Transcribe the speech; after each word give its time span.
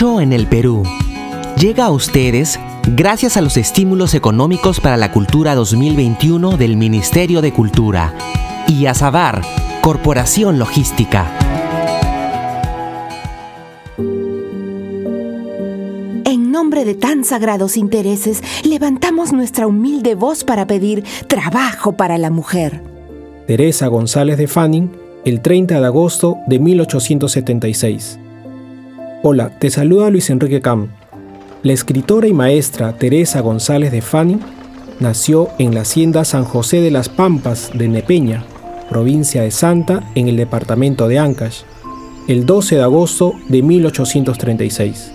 Hecho 0.00 0.22
en 0.22 0.32
el 0.32 0.46
Perú. 0.46 0.82
Llega 1.58 1.84
a 1.84 1.90
ustedes 1.90 2.58
gracias 2.96 3.36
a 3.36 3.42
los 3.42 3.58
estímulos 3.58 4.14
económicos 4.14 4.80
para 4.80 4.96
la 4.96 5.12
cultura 5.12 5.54
2021 5.54 6.56
del 6.56 6.78
Ministerio 6.78 7.42
de 7.42 7.52
Cultura 7.52 8.14
y 8.66 8.86
a 8.86 8.94
Sabar, 8.94 9.42
Corporación 9.82 10.58
Logística. 10.58 11.30
En 16.24 16.50
nombre 16.50 16.86
de 16.86 16.94
tan 16.94 17.22
sagrados 17.22 17.76
intereses, 17.76 18.42
levantamos 18.64 19.34
nuestra 19.34 19.66
humilde 19.66 20.14
voz 20.14 20.44
para 20.44 20.66
pedir 20.66 21.04
trabajo 21.26 21.92
para 21.92 22.16
la 22.16 22.30
mujer. 22.30 22.82
Teresa 23.46 23.88
González 23.88 24.38
de 24.38 24.46
Fanning, 24.46 24.92
el 25.26 25.42
30 25.42 25.78
de 25.78 25.86
agosto 25.86 26.38
de 26.46 26.58
1876. 26.58 28.18
Hola, 29.22 29.50
te 29.58 29.68
saluda 29.68 30.08
Luis 30.08 30.30
Enrique 30.30 30.62
Cam. 30.62 30.88
La 31.62 31.74
escritora 31.74 32.26
y 32.26 32.32
maestra 32.32 32.96
Teresa 32.96 33.42
González 33.42 33.92
de 33.92 34.00
Fanning 34.00 34.40
nació 34.98 35.48
en 35.58 35.74
la 35.74 35.82
hacienda 35.82 36.24
San 36.24 36.44
José 36.44 36.80
de 36.80 36.90
las 36.90 37.10
Pampas 37.10 37.70
de 37.74 37.86
Nepeña, 37.88 38.46
provincia 38.88 39.42
de 39.42 39.50
Santa, 39.50 40.10
en 40.14 40.28
el 40.28 40.38
departamento 40.38 41.06
de 41.06 41.18
Ancash, 41.18 41.64
el 42.28 42.46
12 42.46 42.76
de 42.76 42.82
agosto 42.82 43.34
de 43.50 43.62
1836. 43.62 45.12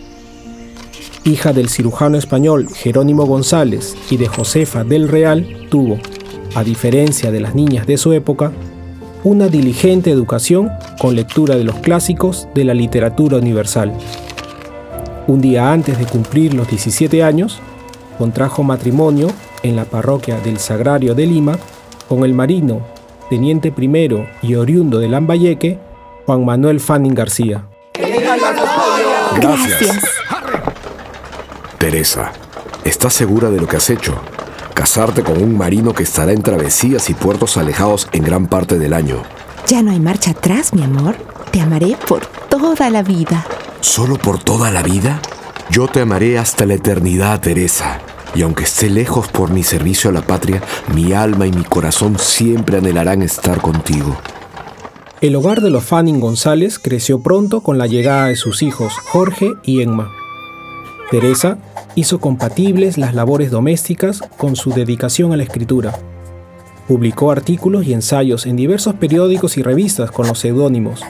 Hija 1.24 1.52
del 1.52 1.70
cirujano 1.70 2.20
español 2.20 2.68
Jerónimo 2.72 3.26
González 3.26 3.98
y 4.12 4.18
de 4.18 4.27
Josefa 4.27 4.84
del 4.84 5.08
Real, 5.08 5.68
tuvo, 5.72 5.98
a 6.54 6.63
diferencia 6.63 7.32
de 7.32 7.40
las 7.40 7.55
niñas 7.55 7.88
de 7.88 7.98
su 7.98 8.13
época, 8.13 8.52
una 9.26 9.48
diligente 9.48 10.12
educación 10.12 10.72
con 11.00 11.16
lectura 11.16 11.56
de 11.56 11.64
los 11.64 11.76
clásicos 11.80 12.48
de 12.54 12.64
la 12.64 12.76
literatura 12.76 13.38
universal. 13.38 13.92
Un 15.26 15.42
día 15.42 15.72
antes 15.72 15.98
de 15.98 16.06
cumplir 16.06 16.54
los 16.54 16.70
17 16.70 17.24
años, 17.24 17.60
contrajo 18.20 18.62
matrimonio 18.62 19.30
en 19.64 19.76
la 19.76 19.86
parroquia 19.86 20.40
del 20.40 20.60
Sagrario 20.60 21.16
de 21.16 21.26
Lima 21.26 21.58
con 22.08 22.24
el 22.24 22.36
marino, 22.36 22.82
teniente 23.27 23.72
primero 23.72 24.27
y 24.44 24.54
oriundo 24.54 24.99
de 24.99 25.10
Lambayeque, 25.10 25.80
Juan 26.27 26.46
Manuel 26.46 26.80
Fanning 26.80 27.16
García. 27.16 27.66
Gracias. 29.42 30.02
Teresa, 31.80 32.32
¿estás 32.84 33.14
segura 33.16 33.49
de 33.49 33.60
lo 33.60 33.68
que 33.68 33.77
has 33.77 33.90
hecho? 33.90 34.21
Casarte 34.76 35.23
con 35.23 35.41
un 35.41 35.57
marino 35.57 35.93
que 35.93 36.04
estará 36.04 36.34
en 36.34 36.43
travesías 36.43 37.09
y 37.09 37.15
puertos 37.15 37.57
alejados 37.57 38.07
en 38.12 38.23
gran 38.23 38.45
parte 38.45 38.77
del 38.77 38.93
año. 38.93 39.23
Ya 39.65 39.81
no 39.81 39.90
hay 39.90 39.99
marcha 39.99 40.31
atrás, 40.31 40.73
mi 40.73 40.84
amor. 40.84 41.15
Te 41.51 41.62
amaré 41.62 41.98
por 42.07 42.27
toda 42.27 42.91
la 42.91 43.01
vida. 43.01 43.48
¿Solo 43.81 44.18
por 44.18 44.43
toda 44.43 44.70
la 44.70 44.84
vida? 44.84 45.20
Yo 45.71 45.87
te 45.87 46.01
amaré 46.01 46.37
hasta 46.37 46.68
la 46.68 46.76
eternidad, 46.76 47.40
Teresa. 47.40 47.99
Y 48.35 48.43
aunque 48.43 48.65
esté 48.65 48.90
lejos 48.90 49.27
por 49.29 49.49
mi 49.49 49.63
servicio 49.63 50.12
a 50.12 50.13
la 50.13 50.21
patria, 50.21 50.62
mi 50.93 51.13
alma 51.13 51.48
y 51.48 51.51
mi 51.51 51.63
corazón 51.63 52.20
siempre 52.20 52.77
anhelarán 52.77 53.23
estar 53.23 53.62
contigo. 53.62 54.15
El 55.21 55.35
hogar 55.35 55.62
de 55.62 55.70
los 55.71 55.85
Fanning 55.85 56.20
González 56.20 56.77
creció 56.77 57.21
pronto 57.21 57.62
con 57.62 57.77
la 57.77 57.87
llegada 57.87 58.27
de 58.27 58.35
sus 58.35 58.62
hijos 58.62 58.93
Jorge 59.12 59.53
y 59.63 59.81
Emma. 59.81 60.12
Teresa 61.09 61.57
hizo 61.96 62.20
compatibles 62.20 62.98
las 62.98 63.15
labores 63.15 63.49
domésticas 63.49 64.22
con 64.38 64.56
su 64.56 64.72
dedicación 64.72 65.31
a 65.31 65.38
la 65.38 65.44
escritura. 65.44 65.97
Publicó 66.88 67.31
artículos 67.31 67.88
y 67.88 67.94
ensayos 67.94 68.46
en 68.46 68.57
diversos 68.57 68.96
periódicos 68.96 69.57
y 69.57 69.63
revistas 69.63 70.12
con 70.12 70.28
los 70.28 70.40
seudónimos 70.40 71.02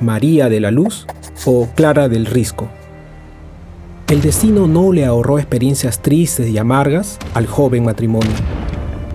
María 0.00 0.48
de 0.48 0.60
la 0.60 0.70
Luz 0.70 1.06
o 1.44 1.68
Clara 1.74 2.08
del 2.08 2.26
Risco. 2.26 2.68
El 4.08 4.22
destino 4.22 4.66
no 4.66 4.92
le 4.92 5.04
ahorró 5.04 5.38
experiencias 5.38 6.00
tristes 6.00 6.48
y 6.48 6.58
amargas 6.58 7.18
al 7.34 7.46
joven 7.46 7.84
matrimonio. 7.84 8.32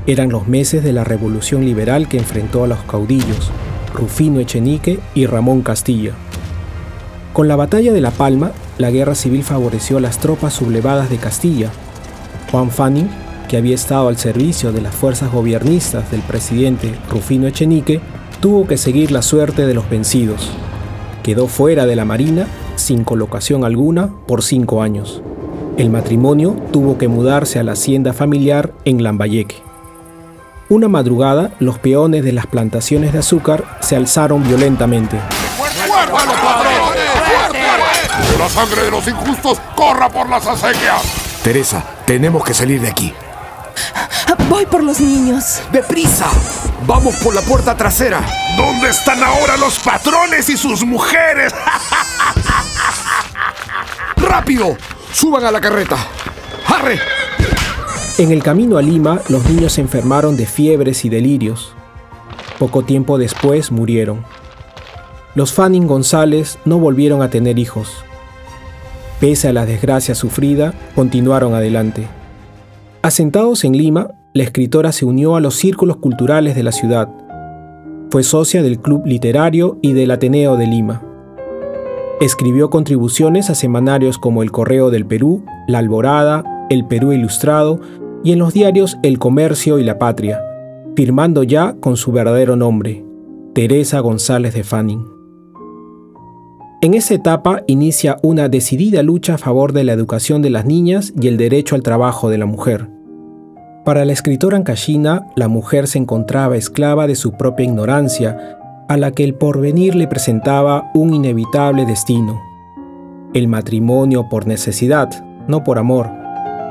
Eran 0.08 0.30
los 0.30 0.48
meses 0.48 0.84
de 0.84 0.94
la 0.94 1.04
revolución 1.04 1.66
liberal 1.66 2.08
que 2.08 2.18
enfrentó 2.18 2.64
a 2.64 2.68
los 2.68 2.80
caudillos, 2.84 3.52
Rufino 3.94 4.40
Echenique 4.40 5.00
y 5.16 5.26
Ramón 5.26 5.64
Castilla. 5.64 6.14
Con 7.34 7.48
la 7.48 7.56
batalla 7.56 7.92
de 7.92 8.02
La 8.02 8.12
Palma, 8.12 8.52
la 8.78 8.92
guerra 8.92 9.16
civil 9.16 9.44
favoreció 9.44 9.98
a 9.98 10.02
las 10.02 10.20
tropas 10.20 10.54
sublevadas 10.54 11.10
de 11.10 11.18
Castilla. 11.18 11.72
Juan 12.52 12.70
Fanning, 12.70 13.10
que 13.48 13.58
había 13.58 13.76
estado 13.76 14.08
al 14.08 14.18
servicio 14.18 14.72
de 14.72 14.82
las 14.82 14.94
fuerzas 14.94 15.32
gobiernistas 15.32 16.12
del 16.12 16.22
presidente 16.22 16.94
Rufino 17.10 17.48
Echenique, 17.48 18.02
tuvo 18.42 18.68
que 18.68 18.78
seguir 18.78 19.12
la 19.12 19.22
suerte 19.22 19.66
de 19.66 19.74
los 19.74 19.90
vencidos. 19.90 20.50
Quedó 21.24 21.48
fuera 21.48 21.86
de 21.86 21.96
la 21.96 22.06
Marina 22.06 22.48
sin 22.76 23.04
colocación 23.04 23.64
alguna 23.64 24.10
por 24.28 24.44
cinco 24.44 24.82
años. 24.82 25.22
El 25.78 25.90
matrimonio 25.90 26.56
tuvo 26.72 26.98
que 26.98 27.08
mudarse 27.08 27.60
a 27.60 27.64
la 27.64 27.74
hacienda 27.74 28.14
familiar 28.14 28.74
en 28.86 29.04
Lambayeque. 29.04 29.56
Una 30.68 30.88
madrugada, 30.88 31.52
los 31.60 31.80
peones 31.80 32.24
de 32.24 32.32
las 32.32 32.48
plantaciones 32.48 33.14
de 33.14 33.20
azúcar 33.20 33.64
se 33.82 33.96
alzaron 33.96 34.44
violentamente. 34.44 35.18
La 38.38 38.50
sangre 38.50 38.84
de 38.84 38.92
los 38.92 39.08
injustos 39.08 39.60
corra 39.76 40.10
por 40.10 40.30
las 40.30 40.46
acequias. 40.46 41.02
Teresa, 41.44 41.84
tenemos 42.06 42.44
que 42.44 42.54
salir 42.54 42.82
de 42.82 42.90
aquí. 42.90 43.14
Voy 44.50 44.66
por 44.66 44.84
los 44.84 45.00
niños. 45.00 45.62
¡Deprisa! 45.72 46.28
¡Vamos 46.86 47.16
por 47.16 47.34
la 47.34 47.42
puerta 47.42 47.76
trasera! 47.76 48.22
¿Dónde 48.56 48.90
están 48.90 49.24
ahora 49.24 49.58
los 49.58 49.80
patrones 49.80 50.50
y 50.50 50.58
sus 50.58 50.86
mujeres? 50.86 51.54
¡Rápido! 54.18 54.78
¡Suban 55.12 55.46
a 55.46 55.52
la 55.52 55.60
carreta! 55.60 55.98
¡Arre! 56.68 57.00
En 58.18 58.32
el 58.32 58.44
camino 58.44 58.78
a 58.78 58.82
Lima, 58.82 59.20
los 59.30 59.44
niños 59.46 59.74
se 59.74 59.82
enfermaron 59.82 60.38
de 60.38 60.46
fiebres 60.46 61.06
y 61.06 61.10
delirios. 61.10 61.74
Poco 62.60 62.84
tiempo 62.84 63.18
después 63.18 63.72
murieron. 63.72 64.26
Los 65.34 65.54
Fanning 65.54 65.88
González 65.88 66.60
no 66.66 66.78
volvieron 66.78 67.22
a 67.24 67.30
tener 67.30 67.60
hijos. 67.60 68.06
Pese 69.20 69.48
a 69.48 69.54
la 69.54 69.66
desgracia 69.66 70.14
sufrida, 70.14 70.74
continuaron 70.94 71.54
adelante. 71.54 72.08
Asentados 73.02 73.64
en 73.64 73.78
Lima, 73.78 74.10
la 74.34 74.44
escritora 74.44 74.92
se 74.92 75.06
unió 75.06 75.36
a 75.36 75.40
los 75.40 75.56
círculos 75.56 75.98
culturales 75.98 76.56
de 76.56 76.64
la 76.64 76.74
ciudad. 76.74 77.08
Fue 78.10 78.24
socia 78.24 78.62
del 78.62 78.80
Club 78.80 79.06
Literario 79.06 79.80
y 79.82 79.94
del 79.94 80.12
Ateneo 80.12 80.58
de 80.58 80.68
Lima. 80.68 81.02
Escribió 82.20 82.70
contribuciones 82.70 83.50
a 83.50 83.56
semanarios 83.56 84.18
como 84.18 84.44
El 84.44 84.52
Correo 84.52 84.90
del 84.90 85.06
Perú, 85.06 85.46
La 85.68 85.80
Alborada, 85.80 86.44
El 86.70 86.86
Perú 86.86 87.14
Ilustrado 87.14 87.80
y 88.24 88.34
en 88.34 88.40
los 88.40 88.54
diarios 88.54 88.98
El 89.04 89.20
Comercio 89.20 89.80
y 89.80 89.84
La 89.84 89.98
Patria, 89.98 90.42
firmando 90.96 91.44
ya 91.44 91.76
con 91.80 91.96
su 91.96 92.12
verdadero 92.12 92.56
nombre, 92.56 93.06
Teresa 93.54 94.00
González 94.00 94.54
de 94.54 94.64
Fanning. 94.64 95.15
En 96.86 96.94
esa 96.94 97.16
etapa 97.16 97.64
inicia 97.66 98.20
una 98.22 98.48
decidida 98.48 99.02
lucha 99.02 99.34
a 99.34 99.38
favor 99.40 99.74
de 99.74 99.84
la 99.84 99.94
educación 99.94 100.44
de 100.44 100.52
las 100.52 100.66
niñas 100.66 101.14
y 101.20 101.28
el 101.28 101.36
derecho 101.36 101.74
al 101.74 101.82
trabajo 101.82 102.30
de 102.30 102.38
la 102.38 102.46
mujer. 102.46 102.92
Para 103.84 104.06
la 104.06 104.14
escritora 104.14 104.58
ancashina, 104.58 105.26
la 105.36 105.48
mujer 105.48 105.88
se 105.88 105.98
encontraba 105.98 106.58
esclava 106.58 107.08
de 107.08 107.16
su 107.16 107.32
propia 107.32 107.66
ignorancia, 107.66 108.60
a 108.88 108.98
la 108.98 109.10
que 109.14 109.24
el 109.24 109.34
porvenir 109.34 109.96
le 109.96 110.08
presentaba 110.08 110.92
un 110.94 111.16
inevitable 111.16 111.88
destino. 111.88 112.40
El 113.34 113.48
matrimonio 113.48 114.30
por 114.30 114.46
necesidad, 114.46 115.10
no 115.48 115.64
por 115.64 115.80
amor, 115.80 116.12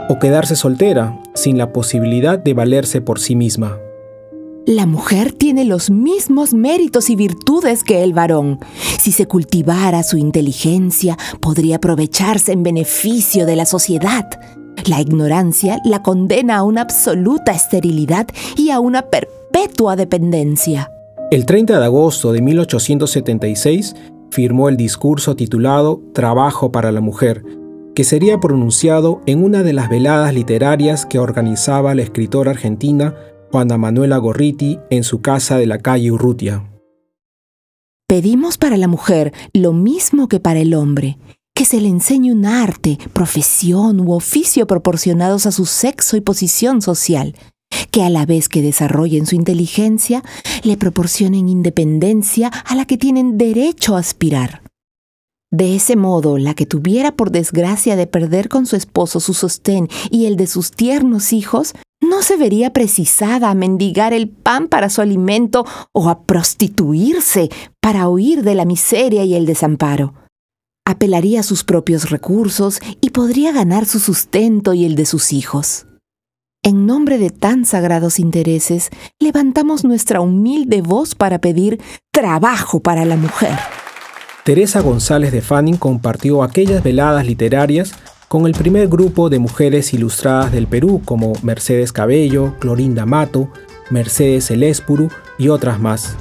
o 0.09 0.21
quedarse 0.21 0.55
soltera, 0.55 1.19
sin 1.35 1.59
la 1.59 1.73
posibilidad 1.73 2.39
de 2.39 2.55
valerse 2.55 3.01
por 3.01 3.19
sí 3.19 3.35
misma. 3.35 3.79
La 4.67 4.87
mujer 4.87 5.33
tiene 5.33 5.67
los 5.67 5.91
mismos 5.91 6.55
méritos 6.55 7.11
y 7.11 7.17
virtudes 7.17 7.85
que 7.85 8.03
el 8.03 8.15
varón. 8.15 8.61
Si 8.99 9.13
se 9.13 9.27
cultivara 9.27 10.03
su 10.03 10.17
inteligencia, 10.17 11.19
podría 11.41 11.77
aprovecharse 11.77 12.53
en 12.53 12.63
beneficio 12.63 13.45
de 13.45 13.57
la 13.57 13.67
sociedad. 13.67 14.27
La 14.87 15.03
ignorancia 15.03 15.83
la 15.85 16.03
condena 16.03 16.57
a 16.57 16.63
una 16.63 16.81
absoluta 16.81 17.53
esterilidad 17.53 18.27
y 18.57 18.71
a 18.71 18.81
una 18.81 19.03
perpetua 19.03 19.97
dependencia. 19.97 20.91
El 21.31 21.45
30 21.45 21.79
de 21.79 21.85
agosto 21.85 22.33
de 22.33 22.41
1876 22.41 23.95
firmó 24.31 24.71
el 24.71 24.79
discurso 24.79 25.37
titulado 25.37 26.01
Trabajo 26.15 26.73
para 26.73 26.91
la 26.91 27.03
Mujer, 27.03 27.45
que 27.95 28.03
sería 28.03 28.41
pronunciado 28.41 29.21
en 29.27 29.45
una 29.45 29.63
de 29.63 29.75
las 29.75 29.91
veladas 29.91 30.33
literarias 30.33 31.05
que 31.05 31.19
organizaba 31.19 31.95
la 31.95 32.03
escritora 32.03 32.53
argentina 32.53 33.15
Juana 33.55 33.79
Manuela 33.79 34.19
Gorriti 34.19 34.81
en 34.91 35.05
su 35.05 35.21
casa 35.21 35.59
de 35.59 35.67
la 35.67 35.79
calle 35.79 36.11
Urrutia. 36.11 36.69
Pedimos 38.09 38.59
para 38.59 38.77
la 38.77 38.89
mujer 38.89 39.33
lo 39.53 39.73
mismo 39.73 40.27
que 40.27 40.41
para 40.41 40.59
el 40.59 40.75
hombre, 40.75 41.19
que 41.55 41.65
se 41.65 41.81
le 41.81 41.87
enseñe 41.87 42.33
un 42.33 42.47
arte, 42.47 42.99
profesión 43.13 44.01
u 44.01 44.11
oficio 44.11 44.67
proporcionados 44.67 45.47
a 45.47 45.53
su 45.53 45.67
sexo 45.67 46.17
y 46.17 46.21
posición 46.21 46.83
social, 46.83 47.37
que 47.93 48.03
a 48.03 48.11
la 48.11 48.27
vez 48.27 48.49
que 48.49 48.61
desarrollen 48.61 49.25
su 49.25 49.37
inteligencia, 49.37 50.25
le 50.65 50.77
proporcionen 50.77 51.49
independencia 51.49 52.49
a 52.49 52.75
la 52.75 52.87
que 52.87 52.99
tienen 52.99 53.39
derecho 53.39 53.95
a 53.95 54.01
aspirar. 54.01 54.64
De 55.55 55.77
ese 55.77 55.95
modo, 55.95 56.37
la 56.37 56.55
que 56.55 56.67
tuviera 56.67 57.13
por 57.13 57.31
desgracia 57.31 57.95
de 57.95 58.09
perder 58.09 58.49
con 58.49 58.67
su 58.67 58.75
esposo 58.75 59.21
su 59.21 59.35
sostén 59.35 59.89
y 60.11 60.27
el 60.27 60.35
de 60.35 60.49
sus 60.49 60.73
tiernos 60.73 61.33
hijos, 61.33 61.75
no 62.01 62.23
se 62.23 62.37
vería 62.37 62.73
precisada 62.73 63.51
a 63.51 63.55
mendigar 63.55 64.13
el 64.13 64.29
pan 64.29 64.67
para 64.67 64.91
su 64.91 65.01
alimento 65.01 65.65
o 65.93 66.09
a 66.09 66.23
prostituirse 66.23 67.51
para 67.81 68.09
huir 68.09 68.43
de 68.43 68.57
la 68.57 68.65
miseria 68.65 69.23
y 69.23 69.37
el 69.37 69.47
desamparo. 69.47 70.15
Apelaría 70.85 71.39
a 71.39 71.45
sus 71.45 71.63
propios 71.63 72.11
recursos 72.11 72.81
y 73.01 73.11
podría 73.11 73.53
ganar 73.53 73.87
su 73.87 74.01
sustento 74.01 74.75
y 74.75 74.85
el 74.85 74.97
de 74.97 75.07
sus 75.07 75.33
hijos. 75.33 75.87
En 76.65 76.85
nombre 76.85 77.17
de 77.17 77.31
tan 77.31 77.65
sagrados 77.65 78.19
intereses, 78.19 78.91
levantamos 79.21 79.85
nuestra 79.85 80.21
humilde 80.21 80.83
voz 80.83 81.15
para 81.15 81.41
pedir 81.41 81.81
trabajo 82.13 82.81
para 82.81 83.05
la 83.05 83.17
mujer. 83.17 83.57
Teresa 84.45 84.83
González 84.83 85.33
de 85.33 85.41
Fanning 85.41 85.79
compartió 85.79 86.43
aquellas 86.43 86.83
veladas 86.83 87.25
literarias 87.25 87.95
con 88.29 88.45
el 88.47 88.53
primer 88.53 88.89
grupo 88.89 89.31
de 89.31 89.39
mujeres 89.39 89.95
ilustradas 89.95 90.53
del 90.53 90.67
Perú 90.67 91.01
como 91.03 91.33
Mercedes 91.43 91.93
Cabello, 91.93 92.55
Clorinda 92.59 93.07
Mato, 93.07 93.49
Mercedes 93.89 94.51
Eléspuru 94.51 95.09
y 95.39 95.49
otras 95.49 95.81
más, 95.81 96.17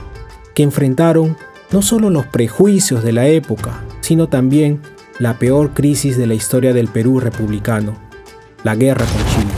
que 0.55 0.63
enfrentaron 0.63 1.35
no 1.71 1.81
solo 1.81 2.09
los 2.09 2.25
prejuicios 2.25 3.03
de 3.03 3.11
la 3.11 3.27
época, 3.27 3.83
sino 3.99 4.29
también 4.29 4.81
la 5.19 5.37
peor 5.37 5.73
crisis 5.73 6.15
de 6.15 6.25
la 6.25 6.33
historia 6.33 6.71
del 6.71 6.87
Perú 6.87 7.19
republicano, 7.19 7.93
la 8.63 8.75
guerra 8.75 9.05
con 9.05 9.25
Chile. 9.35 9.53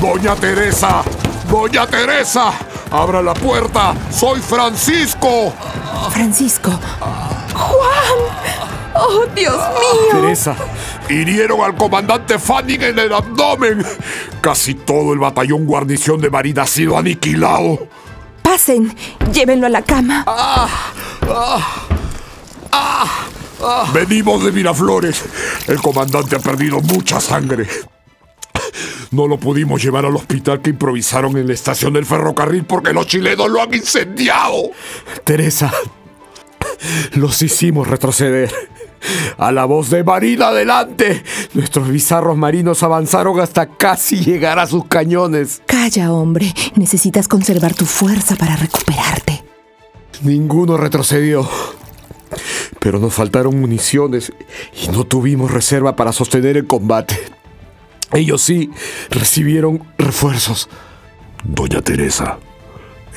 Doña 0.00 0.36
Teresa, 0.36 1.02
Doña 1.50 1.88
Teresa, 1.88 2.52
abra 2.90 3.22
la 3.22 3.34
puerta, 3.34 3.94
soy 4.10 4.40
Francisco. 4.40 5.52
Francisco. 6.10 6.70
Juan. 7.54 8.56
Oh, 8.94 9.24
Dios 9.34 9.54
mío. 9.54 10.20
Teresa, 10.20 10.56
Hirieron 11.08 11.60
al 11.60 11.76
comandante 11.76 12.38
Fanning 12.38 12.82
en 12.82 12.98
el 12.98 13.12
abdomen. 13.12 13.84
Casi 14.40 14.74
todo 14.74 15.12
el 15.12 15.18
batallón 15.18 15.64
guarnición 15.64 16.20
de 16.20 16.30
Marina 16.30 16.62
ha 16.62 16.66
sido 16.66 16.98
aniquilado. 16.98 17.86
Pasen, 18.42 18.94
llévenlo 19.32 19.66
a 19.66 19.70
la 19.70 19.82
cama. 19.82 20.24
Venimos 23.92 24.44
de 24.44 24.52
Miraflores. 24.52 25.22
El 25.66 25.80
comandante 25.80 26.36
ha 26.36 26.40
perdido 26.40 26.80
mucha 26.80 27.20
sangre. 27.20 27.68
No 29.16 29.26
lo 29.26 29.38
pudimos 29.38 29.82
llevar 29.82 30.04
al 30.04 30.14
hospital 30.14 30.60
que 30.60 30.68
improvisaron 30.68 31.38
en 31.38 31.46
la 31.46 31.54
estación 31.54 31.94
del 31.94 32.04
ferrocarril 32.04 32.64
porque 32.64 32.92
los 32.92 33.06
chilenos 33.06 33.48
lo 33.48 33.62
han 33.62 33.72
incendiado. 33.72 34.72
Teresa, 35.24 35.72
los 37.14 37.40
hicimos 37.40 37.88
retroceder. 37.88 38.52
A 39.38 39.52
la 39.52 39.64
voz 39.64 39.88
de 39.88 40.04
Marina 40.04 40.48
adelante, 40.48 41.22
nuestros 41.54 41.88
bizarros 41.88 42.36
marinos 42.36 42.82
avanzaron 42.82 43.40
hasta 43.40 43.64
casi 43.64 44.22
llegar 44.22 44.58
a 44.58 44.66
sus 44.66 44.84
cañones. 44.84 45.62
Calla, 45.64 46.12
hombre. 46.12 46.52
Necesitas 46.74 47.26
conservar 47.26 47.72
tu 47.72 47.86
fuerza 47.86 48.36
para 48.36 48.54
recuperarte. 48.56 49.42
Ninguno 50.24 50.76
retrocedió. 50.76 51.48
Pero 52.80 52.98
nos 52.98 53.14
faltaron 53.14 53.58
municiones 53.58 54.30
y 54.84 54.88
no 54.88 55.04
tuvimos 55.04 55.50
reserva 55.50 55.96
para 55.96 56.12
sostener 56.12 56.58
el 56.58 56.66
combate. 56.66 57.16
Ellos 58.16 58.40
sí 58.40 58.70
recibieron 59.10 59.82
refuerzos. 59.98 60.70
Doña 61.44 61.82
Teresa, 61.82 62.38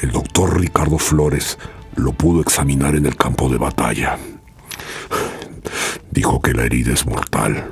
el 0.01 0.11
doctor 0.11 0.59
Ricardo 0.59 0.97
Flores 0.97 1.57
lo 1.95 2.11
pudo 2.11 2.41
examinar 2.41 2.97
en 2.97 3.05
el 3.05 3.15
campo 3.15 3.47
de 3.47 3.57
batalla. 3.57 4.17
Dijo 6.11 6.41
que 6.41 6.51
la 6.51 6.65
herida 6.65 6.91
es 6.91 7.05
mortal. 7.05 7.69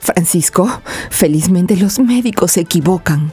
Francisco, 0.00 0.82
felizmente 1.08 1.76
los 1.76 2.00
médicos 2.00 2.52
se 2.52 2.62
equivocan. 2.62 3.32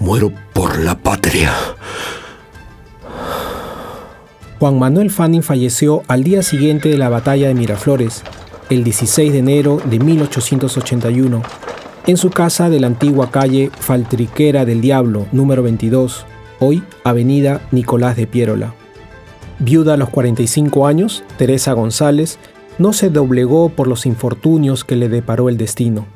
Muero 0.00 0.32
por 0.54 0.78
la 0.78 0.96
patria. 0.96 1.52
Juan 4.58 4.78
Manuel 4.78 5.10
Fanning 5.10 5.42
falleció 5.42 6.02
al 6.08 6.24
día 6.24 6.42
siguiente 6.42 6.88
de 6.88 6.96
la 6.96 7.10
batalla 7.10 7.48
de 7.48 7.54
Miraflores, 7.54 8.22
el 8.70 8.84
16 8.84 9.32
de 9.34 9.38
enero 9.40 9.82
de 9.84 9.98
1881, 9.98 11.42
en 12.06 12.16
su 12.16 12.30
casa 12.30 12.68
de 12.68 12.80
la 12.80 12.86
antigua 12.86 13.30
calle 13.30 13.70
Faltriquera 13.78 14.64
del 14.64 14.80
Diablo, 14.80 15.26
número 15.32 15.62
22, 15.62 16.26
hoy 16.60 16.82
Avenida 17.02 17.66
Nicolás 17.70 18.16
de 18.16 18.26
Piérola. 18.26 18.74
Viuda 19.58 19.94
a 19.94 19.96
los 19.96 20.10
45 20.10 20.86
años, 20.86 21.24
Teresa 21.38 21.72
González 21.72 22.38
no 22.78 22.92
se 22.92 23.08
doblegó 23.08 23.70
por 23.70 23.86
los 23.86 24.04
infortunios 24.04 24.84
que 24.84 24.96
le 24.96 25.08
deparó 25.08 25.48
el 25.48 25.56
destino. 25.56 26.06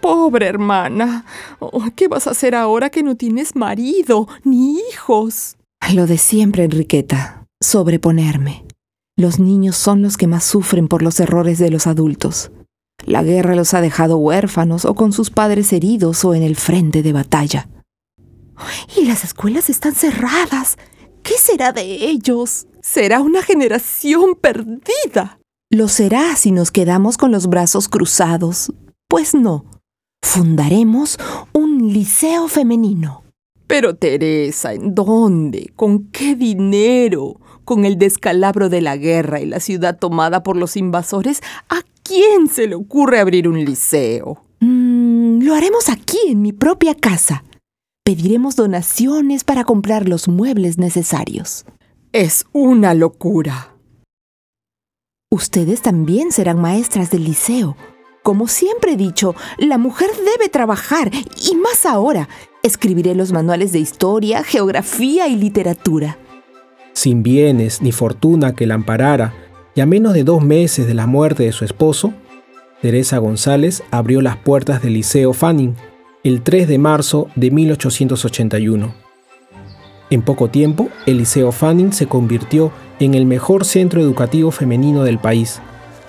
Pobre 0.00 0.46
hermana. 0.46 1.24
Oh, 1.58 1.84
¿Qué 1.94 2.08
vas 2.08 2.26
a 2.26 2.30
hacer 2.30 2.54
ahora 2.54 2.90
que 2.90 3.02
no 3.02 3.16
tienes 3.16 3.54
marido 3.54 4.28
ni 4.44 4.78
hijos? 4.90 5.56
Lo 5.94 6.06
de 6.06 6.18
siempre, 6.18 6.64
Enriqueta. 6.64 7.46
Sobreponerme. 7.60 8.64
Los 9.16 9.38
niños 9.38 9.76
son 9.76 10.02
los 10.02 10.16
que 10.16 10.26
más 10.26 10.44
sufren 10.44 10.88
por 10.88 11.02
los 11.02 11.20
errores 11.20 11.58
de 11.58 11.70
los 11.70 11.86
adultos. 11.86 12.50
La 13.06 13.22
guerra 13.22 13.54
los 13.54 13.74
ha 13.74 13.80
dejado 13.80 14.16
huérfanos 14.16 14.84
o 14.84 14.94
con 14.94 15.12
sus 15.12 15.30
padres 15.30 15.72
heridos 15.72 16.24
o 16.24 16.34
en 16.34 16.42
el 16.42 16.56
frente 16.56 17.02
de 17.02 17.12
batalla. 17.12 17.68
Y 18.96 19.04
las 19.06 19.24
escuelas 19.24 19.70
están 19.70 19.94
cerradas. 19.94 20.76
¿Qué 21.22 21.34
será 21.34 21.72
de 21.72 21.82
ellos? 21.82 22.66
Será 22.82 23.20
una 23.20 23.42
generación 23.42 24.34
perdida. 24.40 25.38
Lo 25.70 25.88
será 25.88 26.34
si 26.36 26.50
nos 26.50 26.70
quedamos 26.70 27.16
con 27.16 27.30
los 27.30 27.46
brazos 27.46 27.88
cruzados. 27.88 28.72
Pues 29.08 29.34
no. 29.34 29.64
Fundaremos 30.22 31.18
un 31.52 31.92
liceo 31.92 32.48
femenino. 32.48 33.24
Pero 33.66 33.94
Teresa, 33.94 34.74
¿en 34.74 34.94
dónde? 34.94 35.72
¿Con 35.76 36.08
qué 36.10 36.34
dinero? 36.34 37.40
Con 37.64 37.84
el 37.84 37.98
descalabro 37.98 38.68
de 38.68 38.80
la 38.80 38.96
guerra 38.96 39.40
y 39.40 39.46
la 39.46 39.60
ciudad 39.60 39.96
tomada 39.96 40.42
por 40.42 40.56
los 40.56 40.76
invasores, 40.76 41.40
¿a 41.68 41.82
quién 42.10 42.48
se 42.48 42.66
le 42.66 42.74
ocurre 42.74 43.20
abrir 43.20 43.46
un 43.46 43.64
liceo? 43.64 44.42
Mm, 44.58 45.42
lo 45.44 45.54
haremos 45.54 45.88
aquí, 45.88 46.18
en 46.26 46.42
mi 46.42 46.52
propia 46.52 46.96
casa. 46.96 47.44
Pediremos 48.04 48.56
donaciones 48.56 49.44
para 49.44 49.62
comprar 49.62 50.08
los 50.08 50.26
muebles 50.26 50.76
necesarios. 50.76 51.64
Es 52.12 52.46
una 52.52 52.94
locura. 52.94 53.76
Ustedes 55.30 55.82
también 55.82 56.32
serán 56.32 56.60
maestras 56.60 57.12
del 57.12 57.22
liceo. 57.22 57.76
Como 58.24 58.48
siempre 58.48 58.94
he 58.94 58.96
dicho, 58.96 59.36
la 59.58 59.78
mujer 59.78 60.10
debe 60.16 60.48
trabajar, 60.48 61.12
y 61.12 61.54
más 61.54 61.86
ahora. 61.86 62.28
Escribiré 62.64 63.14
los 63.14 63.30
manuales 63.30 63.70
de 63.70 63.78
historia, 63.78 64.42
geografía 64.42 65.28
y 65.28 65.36
literatura. 65.36 66.18
Sin 66.92 67.22
bienes 67.22 67.80
ni 67.80 67.92
fortuna 67.92 68.56
que 68.56 68.66
la 68.66 68.74
amparara, 68.74 69.32
y 69.74 69.80
a 69.80 69.86
menos 69.86 70.14
de 70.14 70.24
dos 70.24 70.42
meses 70.42 70.86
de 70.86 70.94
la 70.94 71.06
muerte 71.06 71.44
de 71.44 71.52
su 71.52 71.64
esposo, 71.64 72.12
Teresa 72.82 73.18
González 73.18 73.82
abrió 73.90 74.20
las 74.22 74.36
puertas 74.36 74.82
del 74.82 74.94
Liceo 74.94 75.32
Fanning 75.32 75.74
el 76.22 76.42
3 76.42 76.68
de 76.68 76.78
marzo 76.78 77.28
de 77.34 77.50
1881. 77.50 78.94
En 80.10 80.22
poco 80.22 80.48
tiempo, 80.48 80.88
el 81.06 81.18
Liceo 81.18 81.52
Fanning 81.52 81.92
se 81.92 82.06
convirtió 82.06 82.72
en 82.98 83.14
el 83.14 83.24
mejor 83.26 83.64
centro 83.64 84.00
educativo 84.00 84.50
femenino 84.50 85.04
del 85.04 85.18
país, 85.18 85.60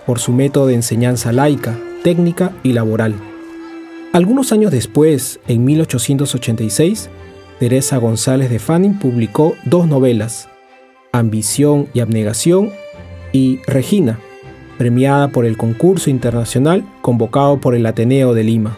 por 0.06 0.20
su 0.20 0.34
método 0.34 0.68
de 0.68 0.76
enseñanza 0.76 1.32
laica, 1.32 1.78
técnica 2.04 2.52
y 2.64 2.74
laboral. 2.74 3.16
Algunos 4.12 4.52
años 4.52 4.72
después, 4.72 5.40
en 5.48 5.64
1886, 5.64 7.10
Teresa 7.60 7.98
González 7.98 8.50
de 8.50 8.60
Fanning 8.60 9.00
publicó 9.00 9.54
dos 9.66 9.88
novelas, 9.88 10.50
Ambición 11.14 11.88
y 11.94 12.00
Abnegación 12.00 12.72
y 13.32 13.60
Regina, 13.68 14.20
premiada 14.78 15.30
por 15.30 15.46
el 15.46 15.58
concurso 15.58 16.10
internacional 16.10 16.84
convocado 17.02 17.60
por 17.60 17.76
el 17.76 17.86
Ateneo 17.86 18.34
de 18.34 18.44
Lima. 18.44 18.78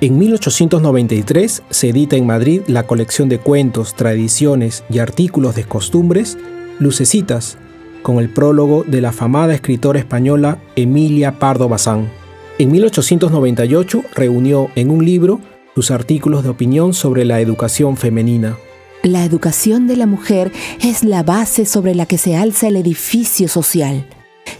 En 0.00 0.18
1893 0.18 1.62
se 1.70 1.88
edita 1.88 2.16
en 2.16 2.26
Madrid 2.26 2.62
la 2.66 2.82
colección 2.82 3.28
de 3.28 3.38
cuentos, 3.38 3.94
tradiciones 3.94 4.84
y 4.90 4.98
artículos 4.98 5.54
de 5.54 5.64
costumbres 5.64 6.36
Lucecitas, 6.78 7.56
con 8.02 8.18
el 8.18 8.28
prólogo 8.28 8.84
de 8.86 9.00
la 9.00 9.10
afamada 9.10 9.54
escritora 9.54 9.98
española 9.98 10.58
Emilia 10.76 11.38
Pardo 11.38 11.68
Bazán. 11.68 12.10
En 12.58 12.70
1898 12.70 14.02
reunió 14.14 14.68
en 14.74 14.90
un 14.90 15.04
libro 15.04 15.40
sus 15.74 15.90
artículos 15.90 16.42
de 16.42 16.50
opinión 16.50 16.92
sobre 16.92 17.24
la 17.24 17.40
educación 17.40 17.96
femenina. 17.96 18.56
La 19.04 19.26
educación 19.26 19.86
de 19.86 19.98
la 19.98 20.06
mujer 20.06 20.50
es 20.82 21.04
la 21.04 21.22
base 21.22 21.66
sobre 21.66 21.94
la 21.94 22.06
que 22.06 22.16
se 22.16 22.36
alza 22.36 22.68
el 22.68 22.76
edificio 22.76 23.48
social. 23.48 24.06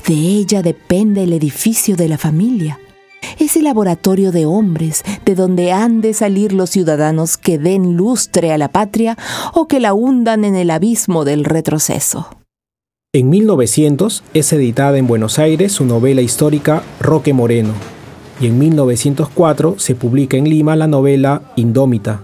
De 0.07 0.13
ella 0.13 0.61
depende 0.61 1.23
el 1.23 1.33
edificio 1.33 1.97
de 1.97 2.11
la 2.11 2.19
familia. 2.19 2.79
Es 3.39 3.57
el 3.57 3.65
laboratorio 3.65 4.33
de 4.33 4.45
hombres 4.45 5.03
de 5.25 5.35
donde 5.35 5.73
han 5.73 6.03
de 6.03 6.13
salir 6.13 6.53
los 6.53 6.69
ciudadanos 6.69 7.39
que 7.39 7.57
den 7.57 7.97
lustre 7.97 8.53
a 8.53 8.59
la 8.59 8.69
patria 8.69 9.17
o 9.55 9.67
que 9.67 9.81
la 9.81 9.95
hundan 9.95 10.45
en 10.45 10.57
el 10.57 10.71
abismo 10.71 11.25
del 11.25 11.47
retroceso. 11.47 12.29
En 13.15 13.31
1900 13.31 14.25
es 14.35 14.53
editada 14.53 14.99
en 14.99 15.07
Buenos 15.07 15.39
Aires 15.39 15.73
su 15.73 15.87
novela 15.87 16.21
histórica 16.21 16.83
Roque 17.01 17.33
Moreno, 17.33 17.73
y 18.43 18.49
en 18.49 18.59
1904 18.59 19.77
se 19.79 19.95
publica 19.95 20.37
en 20.37 20.51
Lima 20.51 20.77
la 20.77 20.87
novela 20.87 21.51
Indómita. 21.57 22.21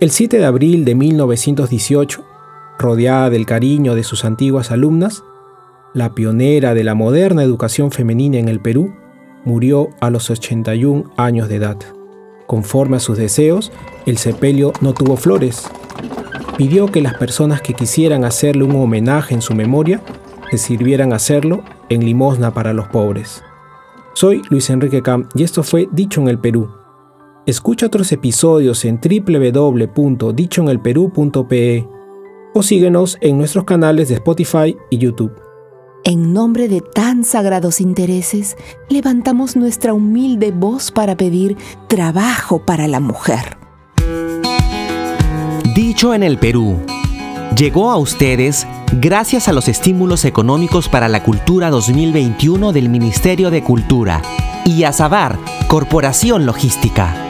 El 0.00 0.12
7 0.12 0.38
de 0.38 0.44
abril 0.44 0.84
de 0.84 0.94
1918, 0.94 2.24
rodeada 2.78 3.30
del 3.30 3.46
cariño 3.46 3.96
de 3.96 4.04
sus 4.04 4.24
antiguas 4.24 4.70
alumnas, 4.70 5.24
la 5.92 6.14
pionera 6.14 6.72
de 6.72 6.84
la 6.84 6.94
moderna 6.94 7.42
educación 7.42 7.90
femenina 7.90 8.38
en 8.38 8.48
el 8.48 8.60
Perú, 8.60 8.94
murió 9.44 9.90
a 10.00 10.10
los 10.10 10.30
81 10.30 11.10
años 11.16 11.48
de 11.48 11.56
edad. 11.56 11.78
Conforme 12.46 12.98
a 12.98 13.00
sus 13.00 13.18
deseos, 13.18 13.72
el 14.06 14.18
sepelio 14.18 14.72
no 14.80 14.94
tuvo 14.94 15.16
flores. 15.16 15.68
Pidió 16.56 16.86
que 16.86 17.02
las 17.02 17.14
personas 17.14 17.60
que 17.60 17.74
quisieran 17.74 18.24
hacerle 18.24 18.62
un 18.62 18.76
homenaje 18.76 19.34
en 19.34 19.42
su 19.42 19.56
memoria 19.56 20.00
se 20.52 20.58
sirvieran 20.58 21.12
hacerlo 21.12 21.64
en 21.88 22.04
limosna 22.04 22.54
para 22.54 22.72
los 22.72 22.86
pobres. 22.86 23.42
Soy 24.14 24.42
Luis 24.48 24.70
Enrique 24.70 25.02
Camp 25.02 25.28
y 25.34 25.42
esto 25.42 25.64
fue 25.64 25.88
Dicho 25.90 26.20
en 26.20 26.28
el 26.28 26.38
Perú. 26.38 26.77
Escucha 27.48 27.86
otros 27.86 28.12
episodios 28.12 28.84
en 28.84 29.00
www.dichoenelperú.pe 29.00 31.88
o 32.52 32.62
síguenos 32.62 33.16
en 33.22 33.38
nuestros 33.38 33.64
canales 33.64 34.10
de 34.10 34.16
Spotify 34.16 34.76
y 34.90 34.98
YouTube. 34.98 35.32
En 36.04 36.34
nombre 36.34 36.68
de 36.68 36.82
tan 36.82 37.24
sagrados 37.24 37.80
intereses, 37.80 38.58
levantamos 38.90 39.56
nuestra 39.56 39.94
humilde 39.94 40.52
voz 40.52 40.90
para 40.90 41.16
pedir 41.16 41.56
trabajo 41.86 42.66
para 42.66 42.86
la 42.86 43.00
mujer. 43.00 43.56
Dicho 45.74 46.12
en 46.12 46.24
el 46.24 46.36
Perú. 46.36 46.76
Llegó 47.56 47.90
a 47.90 47.96
ustedes 47.96 48.66
gracias 49.00 49.48
a 49.48 49.54
los 49.54 49.68
estímulos 49.68 50.26
económicos 50.26 50.90
para 50.90 51.08
la 51.08 51.24
cultura 51.24 51.70
2021 51.70 52.72
del 52.72 52.90
Ministerio 52.90 53.50
de 53.50 53.64
Cultura 53.64 54.20
y 54.66 54.84
a 54.84 54.92
Sabar, 54.92 55.38
Corporación 55.66 56.44
Logística. 56.44 57.24